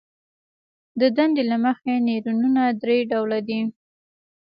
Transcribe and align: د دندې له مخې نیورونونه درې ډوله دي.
د 0.99 1.01
دندې 1.17 1.43
له 1.51 1.57
مخې 1.65 1.93
نیورونونه 2.07 2.61
درې 2.81 2.97
ډوله 3.11 3.39
دي. 3.47 3.61